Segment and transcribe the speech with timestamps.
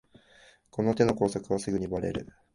[0.71, 2.25] この手の工作はすぐにバレる